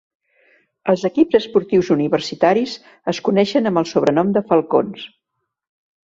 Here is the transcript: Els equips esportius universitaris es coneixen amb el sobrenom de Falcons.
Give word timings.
Els 0.93 1.01
equips 1.09 1.35
esportius 1.39 1.91
universitaris 1.97 2.73
es 3.13 3.19
coneixen 3.27 3.71
amb 3.73 3.81
el 3.83 3.87
sobrenom 3.93 4.31
de 4.39 4.43
Falcons. 4.53 5.05